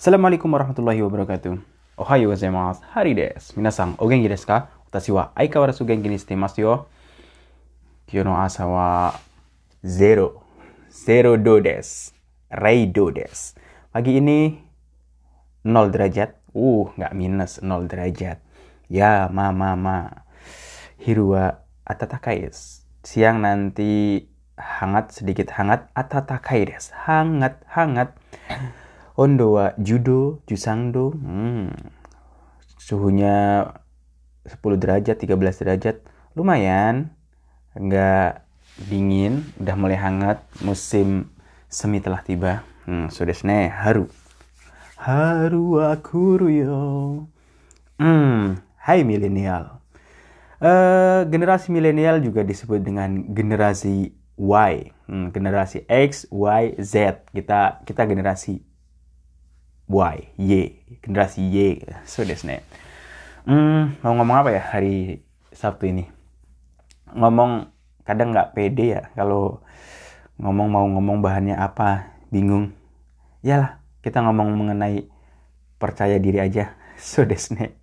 [0.00, 1.60] Assalamualaikum warahmatullahi wabarakatuh.
[2.00, 2.80] Ohayo gozaimasu.
[2.96, 3.52] Hari desu.
[3.60, 4.72] Minasan, o genki desu ka?
[4.88, 6.74] Watashi wa aikawarazu genki ni shite imasu yo.
[8.08, 9.12] Kyo no asa wa
[9.84, 10.40] zero.
[10.88, 12.16] Zero do desu.
[12.48, 13.60] Reido desu.
[13.92, 14.56] Pagi ini
[15.68, 16.32] 0 derajat.
[16.56, 18.40] Uh, nggak minus 0 derajat.
[18.88, 20.24] Ya, ma, ma, ma.
[20.96, 22.88] Hiru wa atatakai desu.
[23.04, 24.24] Siang nanti
[24.56, 25.92] hangat, sedikit hangat.
[25.92, 26.88] Atatakai desu.
[27.04, 28.16] Hangat, hangat.
[29.20, 31.12] Ondo wa judo, jusangdo.
[31.12, 31.76] Hmm.
[32.80, 33.68] Suhunya
[34.48, 36.00] 10 derajat, 13 derajat.
[36.32, 37.12] Lumayan.
[37.76, 38.48] Nggak
[38.88, 40.40] dingin, udah mulai hangat.
[40.64, 41.28] Musim
[41.68, 42.64] semi telah tiba.
[42.88, 43.68] Hmm, so desu ne.
[43.68, 44.08] Haru.
[44.96, 46.80] Haru wa kuru yo.
[48.00, 49.84] Hmm, hai milenial.
[50.64, 54.72] Eh, generasi milenial juga disebut dengan generasi Y.
[55.04, 57.20] Hmm, generasi X, Y, Z.
[57.36, 58.69] Kita kita generasi
[59.90, 60.52] Y, Y,
[61.02, 61.82] generasi Y.
[62.06, 62.62] So desu ne.
[63.42, 66.06] Hmm, mau ngomong apa ya hari Sabtu ini?
[67.10, 67.74] Ngomong
[68.06, 69.66] kadang nggak pede ya kalau
[70.38, 72.70] ngomong mau ngomong bahannya apa, bingung.
[73.42, 75.10] Yalah, kita ngomong mengenai
[75.82, 76.78] percaya diri aja.
[77.00, 77.74] So desu ne.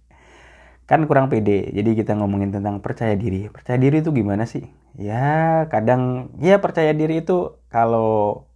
[0.87, 3.51] Kan kurang pede, jadi kita ngomongin tentang percaya diri.
[3.51, 4.63] Percaya diri itu gimana sih?
[4.95, 8.47] Ya, kadang ya percaya diri itu kalau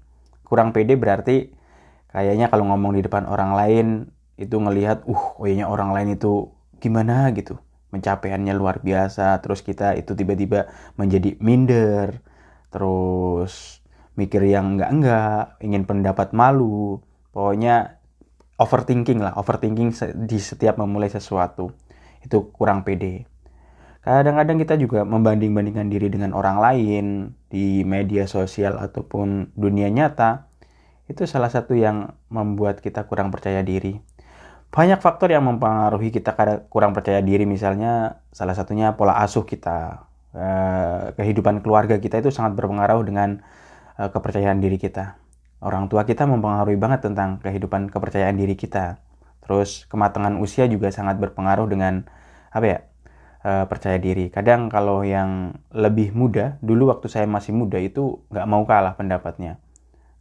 [0.47, 1.51] kurang pede berarti
[2.11, 3.87] kayaknya kalau ngomong di depan orang lain
[4.37, 7.59] itu ngelihat, uh, kayaknya orang lain itu gimana gitu.
[7.91, 12.23] Pencapaiannya luar biasa, terus kita itu tiba-tiba menjadi minder,
[12.71, 13.83] terus
[14.15, 17.03] mikir yang enggak-enggak, ingin pendapat malu.
[17.31, 17.99] Pokoknya
[18.59, 19.91] overthinking lah, overthinking
[20.27, 21.71] di setiap memulai sesuatu.
[22.23, 23.27] Itu kurang pede.
[24.01, 27.05] Kadang-kadang kita juga membanding-bandingkan diri dengan orang lain
[27.53, 30.49] di media sosial ataupun dunia nyata.
[31.11, 33.99] Itu salah satu yang membuat kita kurang percaya diri.
[34.71, 36.31] Banyak faktor yang mempengaruhi kita
[36.71, 40.07] kurang percaya diri, misalnya salah satunya pola asuh kita,
[41.19, 43.43] kehidupan keluarga kita itu sangat berpengaruh dengan
[43.99, 45.19] kepercayaan diri kita.
[45.59, 49.03] Orang tua kita mempengaruhi banget tentang kehidupan kepercayaan diri kita.
[49.43, 52.07] Terus kematangan usia juga sangat berpengaruh dengan
[52.55, 52.79] apa ya
[53.67, 54.31] percaya diri.
[54.31, 59.59] Kadang kalau yang lebih muda, dulu waktu saya masih muda itu nggak mau kalah pendapatnya.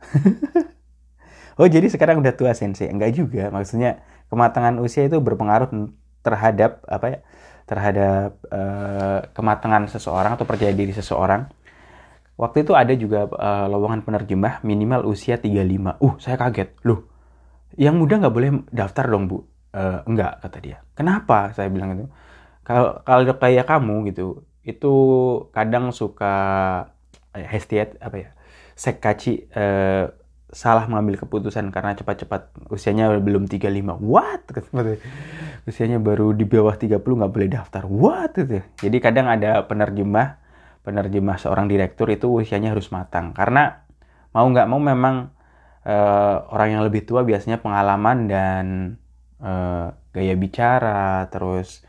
[1.60, 2.88] oh jadi sekarang udah tua sensei?
[2.88, 4.00] Enggak juga, maksudnya
[4.32, 5.68] kematangan usia itu berpengaruh
[6.24, 7.18] terhadap apa ya?
[7.68, 11.46] Terhadap uh, kematangan seseorang atau percaya diri seseorang.
[12.40, 16.00] Waktu itu ada juga uh, lowongan penerjemah minimal usia 35.
[16.00, 16.72] Uh, saya kaget.
[16.88, 17.04] Loh,
[17.76, 19.44] yang muda nggak boleh daftar dong, Bu?
[19.70, 20.82] Uh, enggak, kata dia.
[20.96, 21.52] Kenapa?
[21.52, 22.08] Saya bilang itu.
[22.64, 24.94] Kalau kalau kayak kamu gitu, itu
[25.52, 26.34] kadang suka
[27.36, 28.30] hestiat apa ya?
[28.74, 30.08] Sekaci uh,
[30.50, 34.02] salah mengambil keputusan karena cepat-cepat usianya belum 35.
[34.02, 34.50] What?
[35.68, 37.86] Usianya baru di bawah 30 nggak boleh daftar.
[37.86, 38.34] What?
[38.34, 38.62] Gitu.
[38.82, 40.40] Jadi kadang ada penerjemah
[40.80, 43.84] penerjemah seorang direktur itu usianya harus matang karena
[44.32, 45.28] mau nggak mau memang
[45.84, 48.64] uh, orang yang lebih tua biasanya pengalaman dan
[49.44, 51.84] uh, gaya bicara terus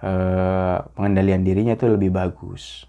[0.00, 2.88] uh, pengendalian dirinya itu lebih bagus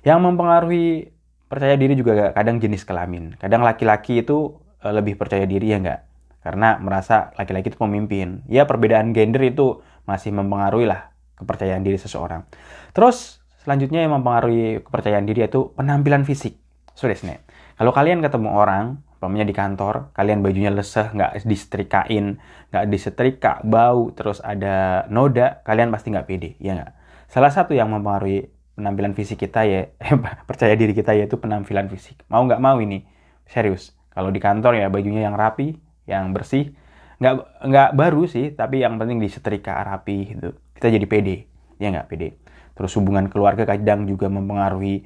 [0.00, 1.12] yang mempengaruhi
[1.50, 3.34] percaya diri juga kadang jenis kelamin.
[3.36, 6.00] Kadang laki-laki itu uh, lebih percaya diri ya nggak?
[6.46, 8.46] Karena merasa laki-laki itu pemimpin.
[8.46, 12.46] Ya perbedaan gender itu masih mempengaruhi lah kepercayaan diri seseorang.
[12.94, 16.56] Terus Selanjutnya yang mempengaruhi kepercayaan diri itu penampilan fisik.
[16.96, 17.28] Sudah so,
[17.76, 22.40] Kalau kalian ketemu orang, umpamanya di kantor, kalian bajunya leseh, nggak disetrikain,
[22.72, 26.92] nggak disetrika, bau, terus ada noda, kalian pasti nggak pede, ya nggak?
[27.28, 28.48] Salah satu yang mempengaruhi
[28.80, 29.92] penampilan fisik kita ya,
[30.48, 32.24] percaya diri kita yaitu penampilan fisik.
[32.32, 33.04] Mau nggak mau ini,
[33.44, 33.92] serius.
[34.10, 35.76] Kalau di kantor ya bajunya yang rapi,
[36.08, 36.72] yang bersih,
[37.20, 37.34] nggak
[37.68, 40.56] nggak baru sih, tapi yang penting disetrika rapi gitu.
[40.74, 41.36] Kita jadi pede,
[41.76, 42.40] ya nggak pede.
[42.74, 45.04] Terus hubungan keluarga kadang juga mempengaruhi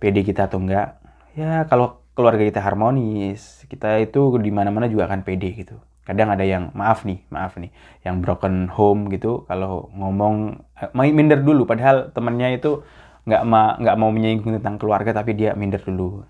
[0.00, 0.96] PD kita atau enggak.
[1.36, 5.76] Ya kalau keluarga kita harmonis, kita itu di mana-mana juga akan PD gitu.
[6.02, 7.70] Kadang ada yang maaf nih, maaf nih,
[8.02, 9.44] yang broken home gitu.
[9.46, 12.82] Kalau ngomong eh, minder dulu, padahal temennya itu
[13.28, 16.24] nggak ma nggak mau menyinggung tentang keluarga tapi dia minder dulu.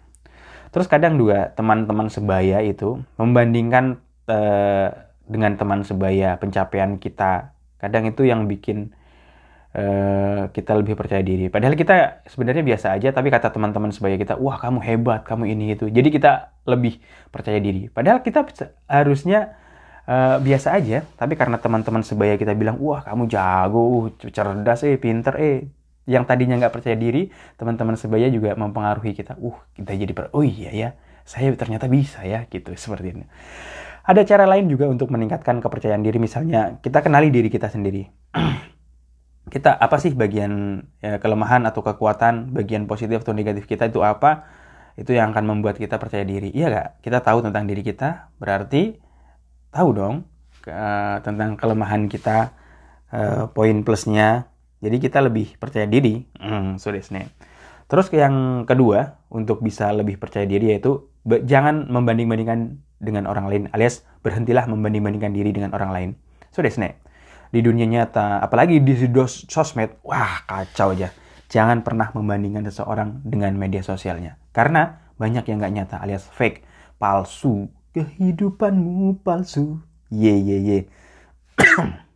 [0.71, 3.99] Terus kadang juga teman-teman sebaya itu membandingkan
[4.31, 4.89] uh,
[5.27, 7.55] dengan teman sebaya pencapaian kita.
[7.79, 8.95] Kadang itu yang bikin
[9.71, 11.47] Uh, kita lebih percaya diri.
[11.47, 15.79] Padahal kita sebenarnya biasa aja, tapi kata teman-teman sebaya kita, wah kamu hebat, kamu ini
[15.79, 15.87] itu.
[15.87, 16.99] Jadi kita lebih
[17.31, 17.87] percaya diri.
[17.87, 18.43] Padahal kita
[18.91, 19.55] harusnya
[20.11, 25.39] uh, biasa aja, tapi karena teman-teman sebaya kita bilang, wah kamu jago, cerdas, eh pinter,
[25.39, 25.71] eh.
[26.11, 29.39] Yang tadinya nggak percaya diri, teman-teman sebaya juga mempengaruhi kita.
[29.39, 30.89] Uh, kita jadi per, oh iya ya,
[31.23, 33.25] saya ternyata bisa ya, gitu seperti ini.
[34.03, 38.11] Ada cara lain juga untuk meningkatkan kepercayaan diri, misalnya kita kenali diri kita sendiri.
[39.55, 44.51] kita apa sih bagian ya, kelemahan atau kekuatan, bagian positif atau negatif kita itu apa?
[44.99, 46.51] Itu yang akan membuat kita percaya diri.
[46.51, 46.89] Iya gak?
[47.07, 48.99] Kita tahu tentang diri kita, berarti
[49.71, 50.15] tahu dong
[50.61, 50.75] ke,
[51.23, 52.53] tentang kelemahan kita,
[53.15, 54.50] uh, poin plusnya.
[54.81, 56.25] Jadi kita lebih percaya diri.
[56.41, 56.91] Hmm, so
[57.91, 64.05] Terus yang kedua, untuk bisa lebih percaya diri yaitu jangan membanding-bandingkan dengan orang lain alias
[64.21, 66.11] berhentilah membanding-bandingkan diri dengan orang lain.
[66.53, 67.01] So desne.
[67.51, 71.11] Di dunia nyata, apalagi di dos sosmed, wah kacau aja.
[71.51, 74.39] Jangan pernah membandingkan seseorang dengan media sosialnya.
[74.55, 76.63] Karena banyak yang nggak nyata alias fake,
[77.03, 77.67] palsu.
[77.91, 79.83] Kehidupanmu palsu.
[80.15, 80.79] Ye ye ye.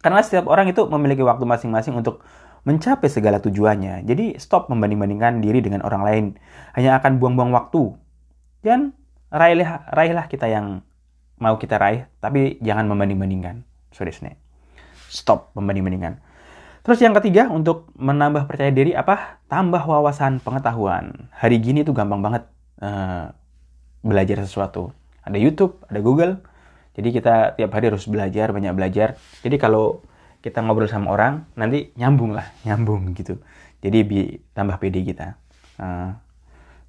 [0.00, 2.24] Karena setiap orang itu memiliki waktu masing-masing untuk
[2.64, 4.04] mencapai segala tujuannya.
[4.04, 6.24] Jadi stop membanding-bandingkan diri dengan orang lain.
[6.76, 7.96] Hanya akan buang-buang waktu.
[8.64, 8.96] Dan
[9.32, 10.84] raihlah, raihlah kita yang
[11.40, 13.64] mau kita raih, tapi jangan membanding-bandingkan.
[13.92, 14.04] So
[15.10, 16.20] Stop membanding-bandingkan.
[16.80, 19.40] Terus yang ketiga, untuk menambah percaya diri apa?
[19.52, 21.28] Tambah wawasan pengetahuan.
[21.36, 22.48] Hari gini tuh gampang banget
[22.80, 23.32] uh,
[24.00, 24.92] belajar sesuatu.
[25.20, 26.40] Ada YouTube, ada Google.
[26.94, 29.14] Jadi kita tiap hari harus belajar, banyak belajar.
[29.46, 30.02] Jadi kalau
[30.40, 33.38] kita ngobrol sama orang nanti nyambung lah nyambung gitu.
[33.80, 34.20] Jadi bi
[34.52, 35.38] tambah pede kita.
[35.80, 36.12] Uh,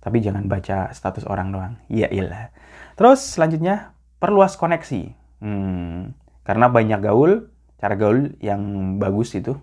[0.01, 1.73] tapi jangan baca status orang doang.
[1.87, 2.49] Iya iya.
[2.97, 5.13] Terus selanjutnya perluas koneksi.
[5.41, 6.13] Hmm,
[6.43, 7.49] karena banyak gaul
[7.81, 8.61] cara gaul yang
[9.01, 9.57] bagus itu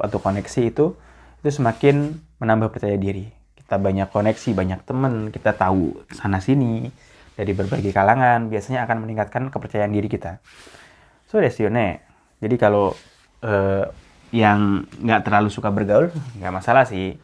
[0.00, 0.98] atau koneksi itu
[1.44, 3.28] itu semakin menambah percaya diri.
[3.58, 6.88] Kita banyak koneksi banyak teman kita tahu sana sini
[7.34, 10.38] dari berbagai kalangan biasanya akan meningkatkan kepercayaan diri kita.
[11.26, 12.02] So desione
[12.38, 12.94] jadi kalau
[13.42, 13.84] uh,
[14.34, 17.18] yang nggak terlalu suka bergaul nggak masalah sih.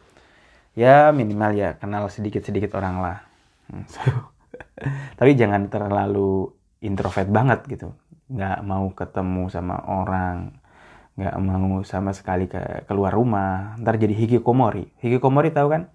[0.71, 3.17] Ya minimal ya kenal sedikit sedikit orang lah.
[3.67, 3.83] Hmm,
[5.19, 7.91] tapi jangan terlalu introvert banget gitu.
[8.31, 10.55] Nggak mau ketemu sama orang
[11.11, 13.75] nggak mau sama sekali ke keluar rumah.
[13.83, 14.87] Ntar jadi hikikomori.
[15.03, 15.91] Hikikomori tahu kan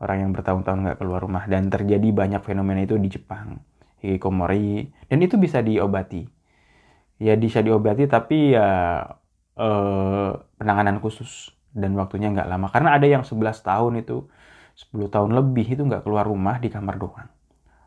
[0.00, 1.44] orang yang bertahun-tahun nggak keluar rumah.
[1.48, 3.60] Dan terjadi banyak fenomena itu di Jepang.
[4.00, 4.92] Hikikomori.
[5.08, 6.24] Dan itu bisa diobati.
[7.16, 8.68] Ya bisa diobati tapi ya
[9.56, 11.52] eh, penanganan khusus.
[11.72, 12.68] Dan waktunya nggak lama.
[12.72, 14.28] Karena ada yang 11 tahun itu
[14.76, 17.28] 10 tahun lebih itu nggak keluar rumah di kamar doang.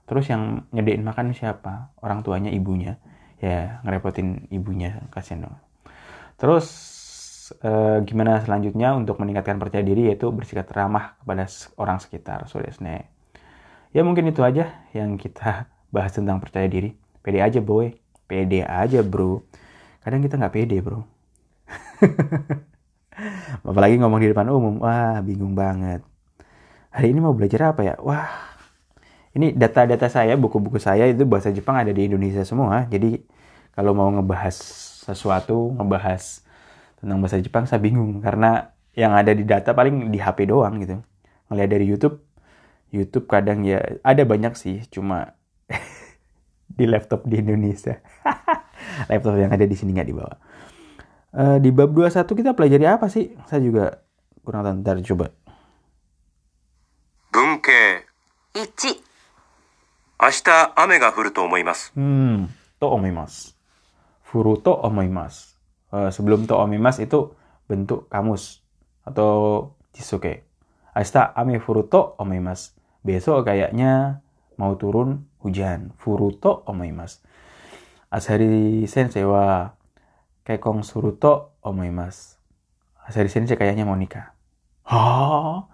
[0.10, 1.94] Terus yang nyedain makan siapa?
[2.02, 2.98] Orang tuanya ibunya.
[3.38, 5.58] Ya ngerepotin ibunya kasihan dong.
[6.42, 6.66] Terus
[7.52, 11.46] eh, gimana selanjutnya untuk meningkatkan percaya diri yaitu bersikap ramah kepada
[11.80, 12.62] orang sekitar so
[13.90, 15.66] ya mungkin itu aja yang kita
[15.96, 16.94] bahas tentang percaya diri
[17.26, 17.94] pede aja boy
[18.30, 19.42] pede aja bro
[20.06, 21.04] kadang kita nggak pede bro
[23.68, 26.02] Apalagi ngomong di depan umum, wah bingung banget.
[26.90, 27.96] Hari ini mau belajar apa ya?
[28.02, 28.30] Wah,
[29.36, 32.88] ini data-data saya, buku-buku saya itu bahasa Jepang ada di Indonesia semua.
[32.90, 33.22] Jadi
[33.76, 34.56] kalau mau ngebahas
[35.06, 36.44] sesuatu, ngebahas
[37.01, 41.03] tentang bahasa Jepang, saya bingung karena yang ada di data paling di HP doang gitu.
[41.51, 42.23] Ngeliat dari YouTube,
[42.95, 45.35] YouTube kadang ya ada banyak sih, cuma
[46.79, 47.99] di laptop di Indonesia.
[49.11, 50.35] laptop yang ada di sini nggak dibawa.
[51.35, 53.35] Uh, di bab 21 kita pelajari apa sih?
[53.51, 53.99] Saya juga
[54.47, 54.75] kurang tahu.
[54.87, 55.27] Ntar coba.
[57.35, 58.07] Bunke.
[58.55, 59.15] 1.
[60.25, 61.93] 明日雨が降ると思います。
[61.97, 62.47] Hmm,
[62.81, 63.55] to omimas.
[64.23, 65.48] Furu to omimas.
[65.90, 67.34] Uh, sebelum to omimas itu
[67.66, 68.62] bentuk kamus
[69.06, 70.46] atau jisuke.
[70.94, 72.78] Ashita ame furuto omimas.
[73.02, 74.22] Besok kayaknya
[74.60, 75.94] mau turun hujan.
[75.98, 77.26] Furuto omimas.
[78.10, 79.78] Asari sensei wa
[80.50, 82.42] Kekong Suruto omoimasu.
[83.06, 84.34] Asari sensei kayaknya mau nikah.
[84.82, 85.70] Hah?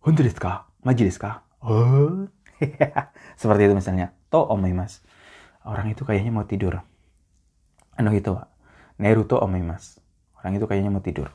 [0.00, 0.72] Honto desu ka?
[0.80, 1.44] Maji desu ka?
[1.60, 2.24] Oh.
[3.40, 4.16] Seperti itu misalnya.
[4.32, 5.04] To omoimasu.
[5.68, 6.80] Orang itu kayaknya mau tidur.
[8.00, 8.32] Ano itu,
[9.01, 9.97] Neruto omoimasu.
[10.37, 11.29] Orang itu kayaknya mau tidur.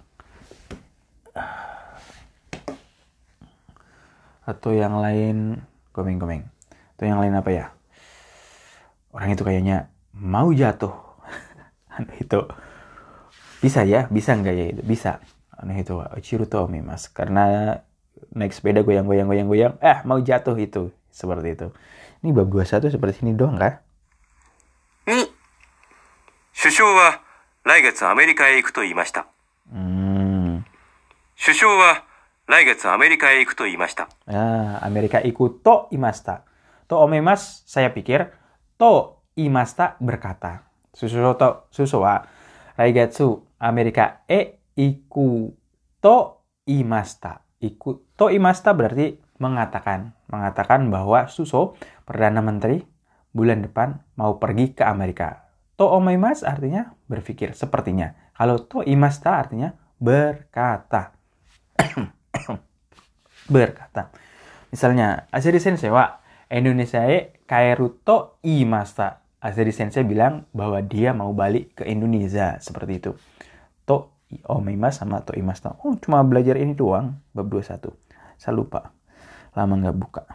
[4.46, 6.46] Atau yang lain, gomeng-gomeng.
[6.94, 7.66] Atau yang lain apa ya?
[9.10, 10.94] Orang itu kayaknya mau jatuh.
[11.96, 12.40] Anu itu
[13.58, 14.82] bisa ya, bisa nggak ya itu?
[14.86, 15.18] Bisa.
[15.56, 17.08] Aneh itu, Uchiru to mas.
[17.10, 17.74] Karena
[18.30, 20.92] naik sepeda goyang-goyang-goyang-goyang, eh mau jatuh itu.
[21.10, 21.68] Seperti itu.
[22.20, 23.80] Ini bab 21 seperti ini doang kah?
[25.08, 25.36] 2.
[26.56, 27.20] 首相は
[27.64, 29.26] 来月アメリカへ行くと言いました。
[29.72, 30.62] Hmm.
[31.36, 32.04] 首相は
[32.46, 34.08] 来月アメリカへ行くと言いました。
[34.26, 36.46] Ah, Amerika ikut to imasta.
[36.88, 38.30] To omemas, saya pikir
[38.78, 40.62] to imasta berkata.
[40.94, 42.24] Susu to susu wa
[42.78, 45.52] raigatsu Amerika e iku
[46.00, 47.42] to imasta.
[47.60, 51.76] Iku to imasta berarti mengatakan, mengatakan bahwa Suso
[52.08, 52.80] perdana menteri
[53.34, 55.49] bulan depan mau pergi ke Amerika.
[55.81, 58.13] To omaimas artinya berpikir sepertinya.
[58.37, 61.17] Kalau to imasta artinya berkata.
[63.57, 64.13] berkata.
[64.69, 66.21] Misalnya, Aseri Sensei wa
[66.53, 69.25] Indonesia e kaeru to imasta.
[69.41, 73.17] Aseri Sensei bilang bahwa dia mau balik ke Indonesia seperti itu.
[73.89, 74.13] To
[74.53, 75.81] omaimas sama to imasta.
[75.81, 77.89] Oh, cuma belajar ini doang bab 21.
[78.37, 78.93] Saya lupa.
[79.57, 80.29] Lama nggak buka.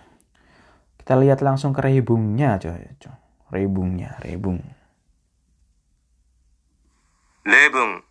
[0.99, 2.83] Kita lihat langsung ke rebungnya, coy.
[3.55, 4.59] Rebungnya, rebung.
[7.47, 8.03] 例文。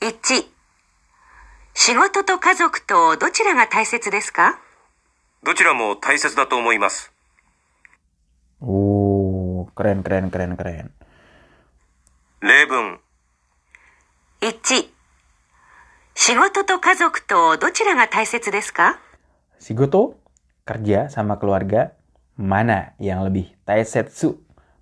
[0.00, 0.50] 一、
[1.72, 4.58] 仕事と家族とどちらが大切ですか？
[5.44, 7.12] どちらも大切だと思います。
[8.60, 10.90] おー、くれんくれんくれんくれん。
[12.40, 12.98] 例文。
[14.40, 14.92] 一、
[16.16, 18.98] 仕事と家族とどちらが大切ですか？
[19.60, 20.18] 仕事
[20.66, 21.92] kerja sama keluarga,
[22.36, 23.30] mana yang?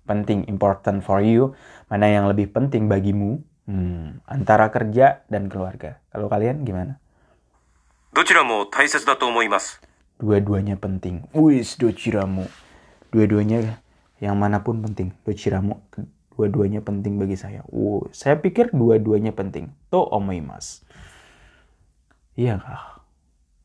[0.05, 1.53] penting important for you,
[1.87, 6.01] mana yang lebih penting bagimu hmm, antara kerja dan keluarga.
[6.09, 6.97] Kalau kalian gimana?
[10.19, 11.25] Dua-duanya penting.
[11.31, 12.45] Wis dochiramu.
[13.09, 13.79] Dua-duanya
[14.19, 15.15] yang mana pun penting.
[15.23, 15.79] Dochiramu
[16.35, 17.61] dua-duanya penting bagi saya.
[17.69, 19.71] Wow, saya pikir dua-duanya penting.
[19.93, 20.83] To omoimas.
[22.35, 23.05] Iya kah?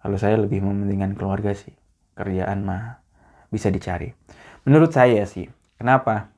[0.03, 1.75] Kalau saya lebih mementingkan keluarga sih.
[2.15, 3.03] Kerjaan mah
[3.51, 4.13] bisa dicari.
[4.67, 6.33] Menurut saya sih, Kenapa?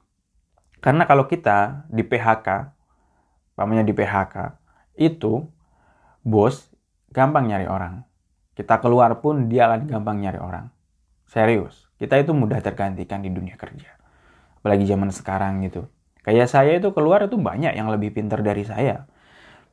[0.78, 2.74] Karena kalau kita di PHK,
[3.58, 4.58] pamannya di PHK,
[4.98, 5.46] itu
[6.22, 6.70] bos
[7.10, 8.02] gampang nyari orang.
[8.54, 10.70] Kita keluar pun dia akan gampang nyari orang.
[11.26, 11.86] Serius.
[11.98, 13.94] Kita itu mudah tergantikan di dunia kerja.
[14.58, 15.86] Apalagi zaman sekarang gitu.
[16.22, 19.06] Kayak saya itu keluar itu banyak yang lebih pintar dari saya.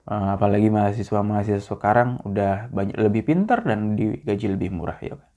[0.06, 5.18] Eh, apalagi mahasiswa-mahasiswa sekarang udah banyak lebih pintar dan digaji lebih murah ya.
[5.18, 5.30] kan?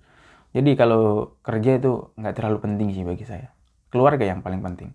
[0.52, 3.48] Jadi kalau kerja itu nggak terlalu penting sih bagi saya.
[3.88, 4.90] Keluarga yang paling penting.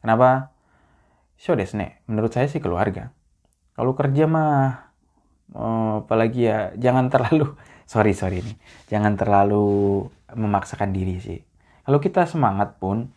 [0.00, 0.52] Kenapa?
[1.38, 2.00] So desu ne.
[2.08, 3.12] Menurut saya sih keluarga.
[3.78, 4.88] Kalau kerja mah
[5.54, 7.54] eh, apalagi ya jangan terlalu
[7.92, 8.56] sorry sorry nih
[8.92, 10.04] jangan terlalu
[10.36, 11.40] memaksakan diri sih
[11.88, 13.08] kalau kita semangat pun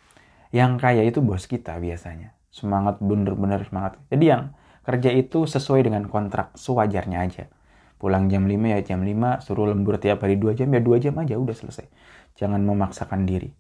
[0.56, 4.44] yang kaya itu bos kita biasanya semangat bener-bener semangat jadi yang
[4.88, 7.46] kerja itu sesuai dengan kontrak sewajarnya aja
[8.00, 11.14] pulang jam 5 ya jam 5 suruh lembur tiap hari 2 jam ya 2 jam
[11.20, 11.86] aja udah selesai
[12.40, 13.52] jangan memaksakan diri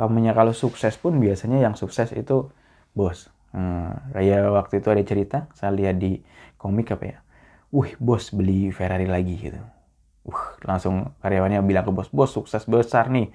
[0.00, 2.48] Pamannya kalau sukses pun biasanya yang sukses itu
[2.96, 3.28] bos.
[3.52, 6.24] Hmm, kayak waktu itu ada cerita saya lihat di
[6.56, 7.18] komik apa ya?
[7.68, 9.60] Wih bos beli Ferrari lagi gitu.
[10.24, 13.28] Uh langsung karyawannya bilang ke bos bos sukses besar nih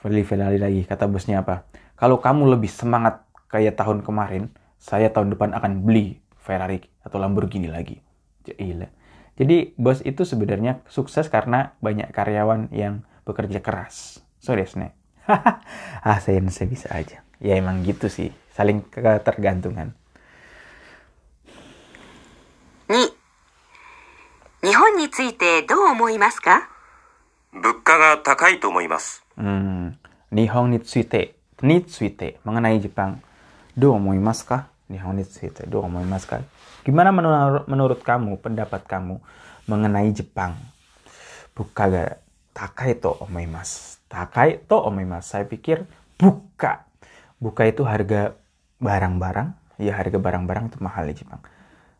[0.00, 1.68] beli Ferrari lagi kata bosnya apa.
[2.00, 3.20] Kalau kamu lebih semangat
[3.52, 4.48] kayak tahun kemarin
[4.80, 8.00] saya tahun depan akan beli Ferrari atau Lamborghini lagi.
[8.40, 8.88] Gila.
[9.36, 14.24] jadi bos itu sebenarnya sukses karena banyak karyawan yang bekerja keras.
[14.40, 19.93] So ne ah saya saya bisa aja ya emang gitu sih saling ketergantungan
[22.91, 23.07] 2、
[24.67, 26.67] 日本についてどう思いますか
[27.53, 29.23] 物価が高いと思います。
[29.37, 29.95] Hmm,
[30.31, 31.35] Nihon ni tsuite.
[31.61, 32.39] Ni tsuite.
[32.43, 33.19] Mengenai Jepang.
[33.75, 34.67] Do omoimasu ka?
[34.89, 35.67] Nihon ni tsuite.
[35.67, 36.43] Do omoimasu ka?
[36.83, 39.19] Gimana menurut, menurut kamu, pendapat kamu
[39.67, 40.55] mengenai Jepang?
[41.55, 42.03] Buka ga
[42.51, 43.94] takai to omoimasu.
[44.06, 45.38] Takai to omoimasu.
[45.38, 45.84] Saya pikir
[46.16, 46.86] buka.
[47.38, 48.38] Buka itu harga
[48.80, 49.80] barang-barang.
[49.82, 51.42] Ya harga barang-barang itu mahal di Jepang.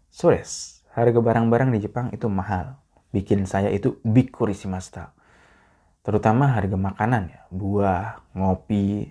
[0.09, 0.81] Sures.
[0.97, 2.79] Harga barang-barang di Jepang itu mahal.
[3.13, 5.17] Bikin saya itu bikurissimashita
[6.07, 9.11] terutama harga makanan ya buah ngopi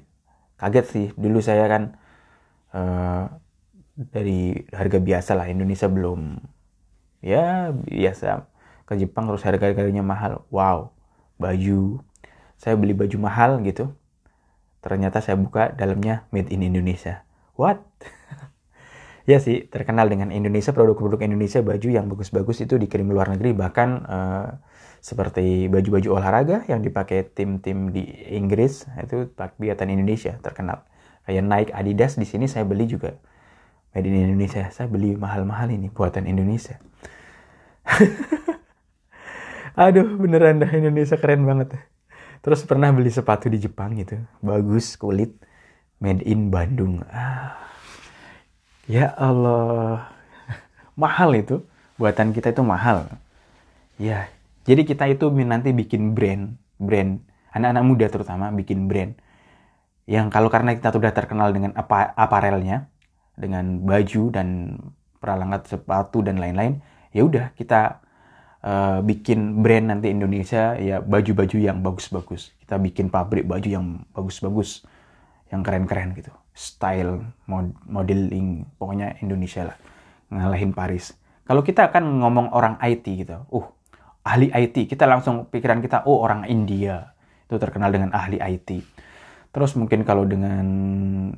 [0.56, 1.84] kaget sih dulu saya kan
[2.72, 3.24] eh,
[4.00, 6.40] dari harga biasa lah Indonesia belum
[7.20, 8.48] ya biasa
[8.88, 10.96] ke Jepang terus harga harganya mahal wow
[11.36, 12.00] baju
[12.60, 13.94] saya beli baju mahal gitu.
[14.82, 17.26] Ternyata saya buka dalamnya made in Indonesia.
[17.58, 17.82] What?
[19.26, 23.58] Ya sih terkenal dengan Indonesia produk-produk Indonesia baju yang bagus-bagus itu dikirim luar negeri.
[23.58, 24.48] Bahkan eh,
[25.02, 28.06] seperti baju-baju olahraga yang dipakai tim-tim di
[28.38, 30.86] Inggris itu buatan Indonesia terkenal.
[31.26, 33.18] Kayak Nike Adidas di sini saya beli juga.
[33.98, 34.70] Made in Indonesia.
[34.70, 36.78] Saya beli mahal-mahal ini buatan Indonesia.
[39.90, 41.82] Aduh beneran dah Indonesia keren banget
[42.46, 44.22] terus pernah beli sepatu di Jepang gitu.
[44.46, 45.34] Bagus kulit.
[45.98, 47.02] Made in Bandung.
[47.10, 47.58] Ah.
[48.86, 50.14] Ya Allah.
[51.02, 51.66] Mahal itu.
[51.98, 53.10] Buatan kita itu mahal.
[53.98, 54.30] Ya.
[54.70, 56.54] Jadi kita itu nanti bikin brand.
[56.78, 57.18] Brand.
[57.50, 59.18] Anak-anak muda terutama bikin brand.
[60.06, 62.94] Yang kalau karena kita sudah terkenal dengan apa aparelnya.
[63.34, 64.78] Dengan baju dan
[65.18, 66.78] peralatan sepatu dan lain-lain.
[67.10, 68.05] Ya udah kita
[68.66, 72.52] uh, bikin brand nanti Indonesia ya baju-baju yang bagus-bagus.
[72.66, 74.84] Kita bikin pabrik baju yang bagus-bagus
[75.54, 76.34] yang keren-keren gitu.
[76.52, 79.78] Style mod- modeling pokoknya Indonesia lah.
[80.34, 81.14] Ngalahin Paris.
[81.46, 83.68] Kalau kita akan ngomong orang IT gitu uh
[84.26, 87.14] ahli IT kita langsung pikiran kita oh orang India.
[87.46, 88.82] Itu terkenal dengan ahli IT
[89.56, 90.68] terus mungkin kalau dengan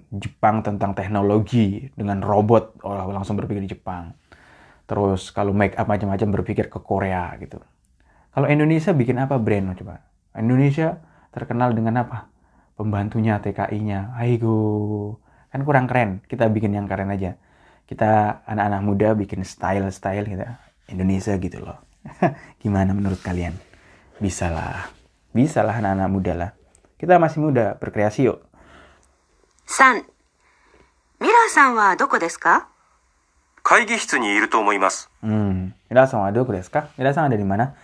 [0.09, 4.09] Jepang tentang teknologi dengan robot oh, langsung berpikir di Jepang
[4.87, 7.59] terus kalau make up macam-macam berpikir ke Korea gitu.
[8.33, 10.01] Kalau Indonesia bikin apa brand coba?
[10.37, 10.97] Indonesia
[11.35, 12.31] terkenal dengan apa?
[12.77, 14.15] Pembantunya TKI-nya.
[14.15, 15.17] Aigo.
[15.49, 16.21] Kan kurang keren.
[16.25, 17.35] Kita bikin yang keren aja.
[17.89, 20.45] Kita anak-anak muda bikin style-style gitu.
[20.93, 21.81] Indonesia gitu loh.
[22.61, 23.57] Gimana menurut kalian?
[24.21, 24.87] Bisa lah.
[25.33, 26.51] Bisa lah anak-anak muda lah.
[26.97, 28.41] Kita masih muda, berkreasi yuk.
[29.67, 30.05] San,
[31.17, 32.69] Mira-san wa doko desu ka?
[33.66, 35.08] 会議室にいると思います。
[35.22, 36.90] Hmm, Mira-san wa doku desu ka?
[36.98, 37.78] Mira-san ada di mana?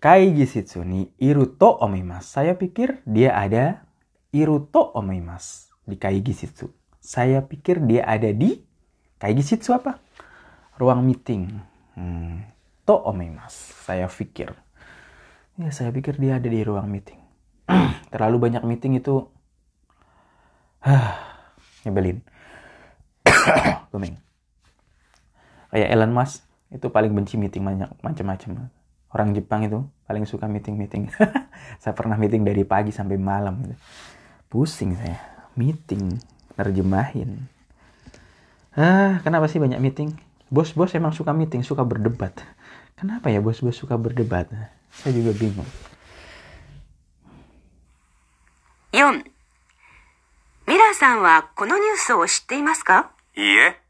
[0.00, 2.42] Kaigi shitsu ni iru to omoimasu.
[2.42, 3.84] Saya pikir dia ada
[4.32, 5.70] iru to omoimasu.
[5.84, 6.72] Di kaigi shitsu.
[6.98, 8.64] Saya pikir dia ada di
[9.20, 10.00] kaigi shitsu apa?
[10.80, 11.60] Ruang meeting.
[11.94, 12.48] Hmm,
[12.88, 13.78] to omoimasu.
[13.84, 14.56] Saya pikir.
[15.60, 17.20] Ya, saya pikir dia ada di ruang meeting.
[18.14, 19.28] Terlalu banyak meeting itu
[21.84, 22.24] nyebelin.
[23.92, 24.16] Kuming
[25.72, 28.68] kayak Elon Musk itu paling benci meeting banyak macam-macam
[29.12, 31.08] orang Jepang itu paling suka meeting meeting
[31.82, 33.76] saya pernah meeting dari pagi sampai malam gitu.
[34.52, 35.16] pusing saya
[35.56, 36.20] meeting
[36.60, 37.48] nerjemahin
[38.76, 40.12] ah kenapa sih banyak meeting
[40.52, 42.36] bos-bos emang suka meeting suka berdebat
[42.96, 44.48] kenapa ya bos-bos suka berdebat
[44.92, 45.68] saya juga bingung
[48.92, 49.24] 4
[50.68, 53.81] ミラーさんはこのニュースを知っていますかいいえ。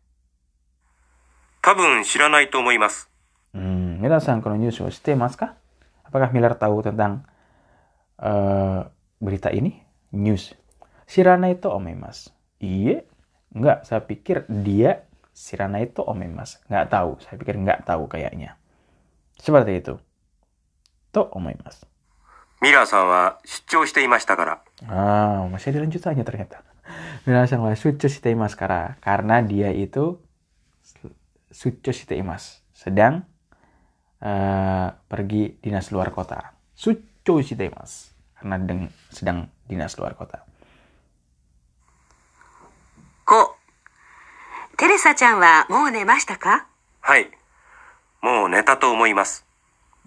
[1.62, 3.08] 多分知らないと思います。
[3.54, 5.56] Hmm, Mila-san kalau news show shite mas kah?
[6.04, 7.24] Apakah Miller tahu tentang
[8.20, 8.80] eh,
[9.20, 9.82] berita ini?
[10.12, 10.54] News.
[11.08, 12.32] Shirana itu omemas.
[12.60, 13.04] Iya.
[13.52, 16.60] Enggak, saya pikir dia Shirana itu omemas.
[16.68, 18.56] Enggak tahu, saya pikir enggak tahu kayaknya.
[19.40, 19.94] Seperti itu.
[21.12, 21.84] To omemas.
[22.60, 24.62] ミラーさんは出張していましたから。
[24.90, 26.66] Ah, masih ada lanjutannya ternyata.
[27.22, 28.98] Mila-san wa sucho shite imasu kara.
[28.98, 30.18] Karena dia itu
[31.53, 33.29] Sucho Shiteimas sedang
[34.25, 36.57] uh, pergi dinas luar kota.
[36.73, 38.09] Sucho Shiteimas
[38.41, 40.41] karena deng, sedang dinas luar kota.
[43.23, 43.55] Ko,
[44.73, 46.67] Teresa chan wa mou nemashita ka?
[47.05, 47.29] Hai.
[48.25, 49.45] Mou neta to omoimasu.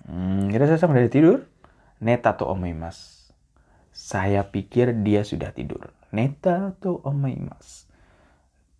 [0.05, 1.47] Hmm, Teresa chan udah tidur?
[2.03, 3.33] Neta to omoimasu.
[3.95, 5.95] Saya pikir dia sudah tidur.
[6.13, 7.86] Neta to omoimasu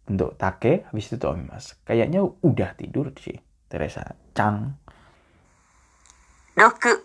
[0.10, 1.78] Untuk take, habis itu to omoimasu.
[1.86, 3.38] Kayaknya udah tidur sih.
[3.70, 4.04] Teresa
[4.36, 4.76] Chang.
[6.58, 7.00] 6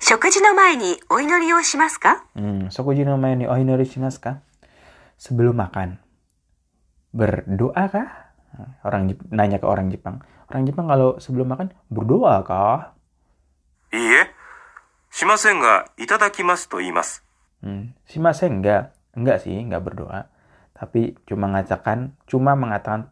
[0.00, 4.42] 食事の前にお祈りをしますか Hmm, sokuji no mae ni ohinori shimasu ka?
[5.18, 5.98] Sebelum makan.
[7.14, 8.08] Berdoa kah?
[8.86, 10.22] Orang Jep- nanya ke orang Jepang.
[10.50, 12.94] Orang Jepang kalau sebelum makan berdoa kah?
[13.92, 14.30] いいえ。
[15.10, 17.24] しませんが、いただきますと言います。
[17.62, 18.90] Hmm, shimasen enggak.
[19.16, 20.26] Enggak sih, enggak berdoa.
[20.73, 23.05] Tapi cuma mengatakan, cuma mengatakan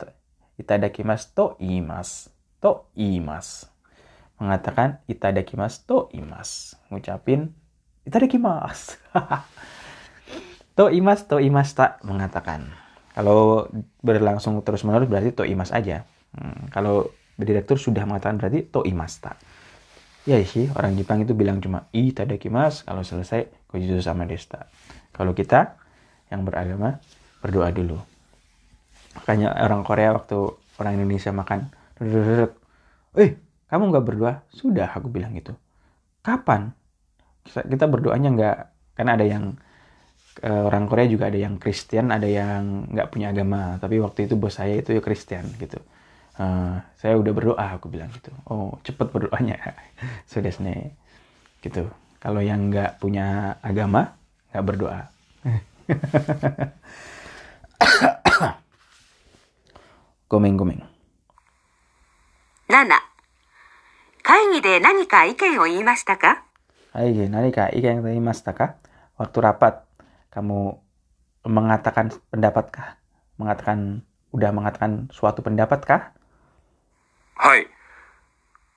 [0.58, 2.34] itadakimasu to imas.
[2.62, 3.70] To imas.
[4.42, 6.74] Mengatakan itadakimasu to imas.
[6.90, 7.54] Ngucapin
[8.06, 8.98] itadakimasu.
[10.78, 12.74] to imas, to imas tak mengatakan.
[13.14, 13.70] Kalau
[14.02, 16.08] berlangsung terus menerus berarti to imas aja.
[16.34, 19.38] Hmm, kalau direktur sudah mengatakan berarti to imas tak.
[20.22, 24.70] Ya sih, orang Jepang itu bilang cuma itadakimasu kalau selesai kojutsu sama desta.
[25.10, 25.82] Kalau kita
[26.30, 27.02] yang beragama
[27.42, 27.98] berdoa dulu.
[29.18, 30.38] Makanya orang Korea waktu
[30.80, 31.68] orang Indonesia makan,
[33.18, 33.36] eh
[33.68, 34.46] kamu nggak berdoa?
[34.54, 35.52] Sudah aku bilang gitu.
[36.24, 36.72] Kapan?
[37.42, 38.58] Kita, berdoanya nggak,
[38.96, 39.58] karena ada yang
[40.46, 43.76] orang Korea juga ada yang Kristen, ada yang nggak punya agama.
[43.82, 45.82] Tapi waktu itu bos saya itu Kristen gitu.
[46.40, 48.32] Eh, saya udah berdoa, aku bilang gitu.
[48.48, 49.60] Oh cepet berdoanya,
[50.24, 50.96] sudah nih
[51.60, 51.92] gitu.
[52.22, 54.16] Kalau yang nggak punya agama
[54.54, 55.02] nggak berdoa.
[60.29, 60.83] Gomeng gomeng.
[62.69, 62.89] 7
[64.23, 66.43] 会議で何か意見を言いましたか
[66.97, 68.81] Hai, narika ikan yang masta kah?
[69.21, 69.85] Waktu rapat
[70.33, 70.81] kamu
[71.45, 72.97] mengatakan pendapatkah?
[73.37, 74.01] Mengatakan
[74.33, 76.17] udah mengatakan suatu pendapatkah?
[77.37, 77.69] はい。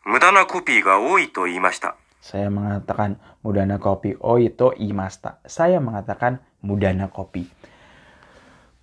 [0.05, 1.95] 無駄なコピーが多いと言いました。
[2.19, 4.19] Saya mengatakan mudana kopi.
[4.19, 5.39] Oh itu imasta.
[5.47, 7.47] Saya mengatakan mudana kopi.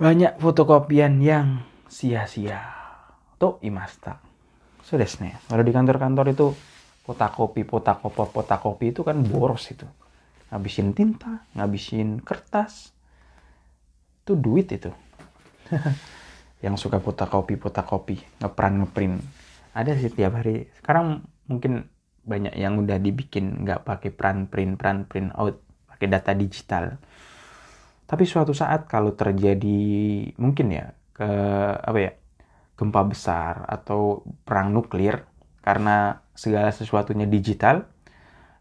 [0.02, 2.58] Banyak fotokopian yang sia-sia.
[3.38, 4.18] To imasta.
[4.82, 5.38] Sudah nih.
[5.46, 6.58] Kalau di kantor-kantor itu
[7.06, 9.86] fotokopi, fotokopi, fotokopi itu kan boros itu.
[10.50, 12.98] Ngabisin tinta, ngabisin kertas.
[14.22, 14.94] itu duit itu
[16.66, 19.16] yang suka fotokopi fotokopi ngeprint ngeprint
[19.74, 21.90] ada sih tiap hari sekarang mungkin
[22.22, 25.58] banyak yang udah dibikin nggak pakai print print print print out
[25.90, 27.02] pakai data digital
[28.12, 29.80] tapi suatu saat kalau terjadi
[30.36, 31.32] mungkin ya ke
[31.80, 32.12] apa ya
[32.76, 35.24] gempa besar atau perang nuklir
[35.64, 37.88] karena segala sesuatunya digital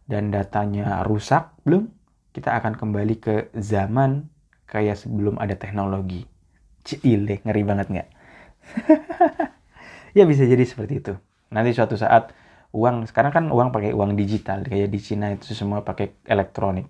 [0.06, 1.90] dan datanya rusak belum
[2.30, 4.30] kita akan kembali ke zaman
[4.70, 6.30] kayak sebelum ada teknologi
[6.80, 8.08] Cile, ngeri banget nggak?
[10.16, 11.14] ya bisa jadi seperti itu.
[11.52, 12.32] Nanti suatu saat
[12.72, 16.88] uang, sekarang kan uang pakai uang digital, kayak di Cina itu semua pakai elektronik,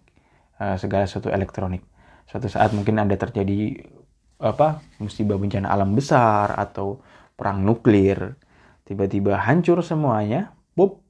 [0.63, 1.83] uh, segala sesuatu elektronik.
[2.31, 3.83] Suatu saat mungkin ada terjadi
[4.39, 7.03] apa musibah bencana alam besar atau
[7.35, 8.39] perang nuklir,
[8.87, 11.03] tiba-tiba hancur semuanya, pop,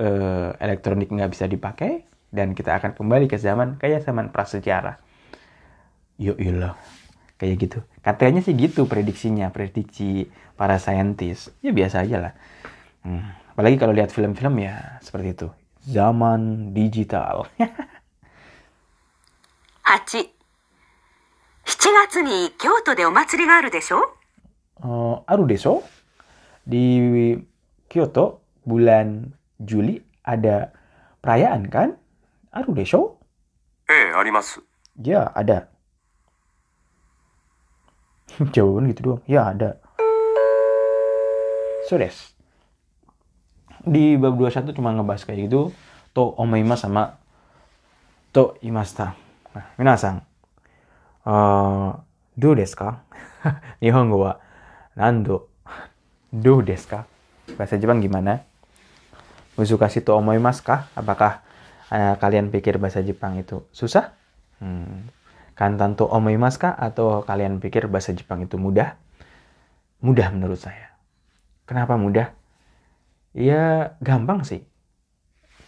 [0.00, 4.96] uh, elektronik nggak bisa dipakai, dan kita akan kembali ke zaman kayak zaman prasejarah.
[6.16, 6.80] Yuk ilah
[7.36, 7.78] kayak gitu.
[8.00, 11.52] Katanya sih gitu prediksinya prediksi para saintis.
[11.60, 12.34] Ya biasa aja lah.
[13.02, 13.34] Hmm.
[13.52, 15.48] apalagi kalau lihat film-film ya seperti itu.
[15.82, 17.50] Zaman digital
[19.83, 20.29] 8
[21.65, 24.17] 7月に京都でお祭りがあるでしょ
[24.81, 25.83] uh, aru deso
[26.67, 27.37] di
[27.89, 30.71] Kyoto bulan Juli ada
[31.21, 31.97] perayaan kan
[32.51, 33.17] aru deso
[33.89, 34.61] ええ、あります。
[35.01, 35.69] ya ada
[38.51, 39.77] jawaban gitu doang ya ada
[41.85, 42.13] so des
[43.85, 45.71] di bab 21 cuma ngebahas kayak gitu
[46.11, 47.21] to omaima sama
[48.33, 49.13] to imasta
[49.52, 50.24] nah minasan
[51.28, 51.96] uh,
[52.36, 53.04] do desu ka
[53.82, 54.32] nihongo wa
[54.96, 55.52] nando
[56.32, 57.00] do desu ka
[57.56, 58.48] bahasa Jepang gimana
[59.52, 61.44] Musukasi to omoimasu ka apakah
[61.92, 64.16] uh, kalian pikir bahasa Jepang itu susah
[64.64, 65.12] hmm.
[65.52, 68.96] Kantan to omoimasu ka atau kalian pikir bahasa Jepang itu mudah?
[70.00, 70.96] Mudah menurut saya.
[71.68, 72.32] Kenapa mudah?
[73.36, 74.64] Ya gampang sih.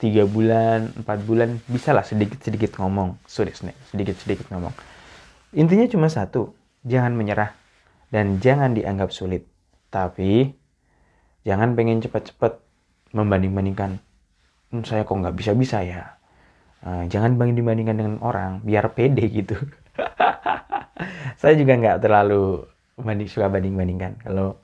[0.04, 3.24] Tiga bulan, empat bulan, bisa lah sedikit-sedikit ngomong.
[3.24, 3.56] Sudah
[3.88, 4.76] sedikit-sedikit ngomong.
[5.56, 6.52] Intinya cuma satu,
[6.84, 7.56] jangan menyerah.
[8.12, 9.48] Dan jangan dianggap sulit.
[9.88, 10.52] Tapi,
[11.48, 12.60] jangan pengen cepat-cepat
[13.16, 13.96] membanding-bandingkan.
[14.68, 16.20] Hmm, saya kok nggak bisa-bisa ya.
[16.84, 19.56] Uh, jangan dibandingkan dengan orang biar pede gitu
[21.40, 22.60] saya juga nggak terlalu
[23.00, 24.60] banding suka banding bandingkan kalau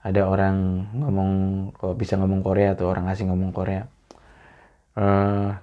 [0.00, 1.30] ada orang ngomong
[1.76, 3.84] kok bisa ngomong Korea atau orang asing ngomong Korea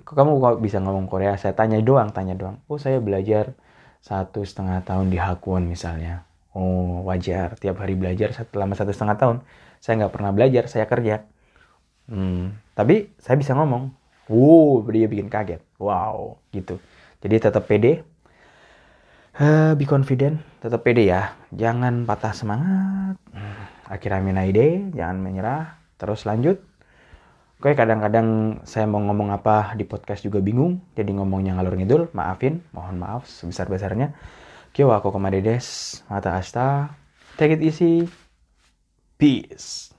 [0.08, 3.52] kok kamu kok bisa ngomong Korea saya tanya doang tanya doang oh saya belajar
[4.00, 6.24] satu setengah tahun di Hakuan misalnya
[6.56, 9.38] oh wajar tiap hari belajar selama satu setengah tahun
[9.84, 11.28] saya nggak pernah belajar saya kerja
[12.08, 13.92] hmm, tapi saya bisa ngomong
[14.26, 15.62] Wow, dia bikin kaget.
[15.78, 16.82] Wow, gitu.
[17.22, 18.02] Jadi tetap pede.
[19.36, 21.38] Uh, be confident, tetap pede ya.
[21.54, 23.22] Jangan patah semangat.
[23.86, 25.78] Akhirnya minaide, jangan menyerah.
[26.02, 26.58] Terus lanjut.
[27.66, 30.86] Oke, kadang-kadang saya mau ngomong apa di podcast juga bingung.
[30.94, 32.62] Jadi ngomongnya ngalur ngidul, maafin.
[32.70, 34.14] Mohon maaf sebesar-besarnya.
[34.70, 35.66] Kyo aku kemade des.
[36.06, 36.94] Mata asta.
[37.42, 38.06] Take it easy.
[39.18, 39.95] Peace.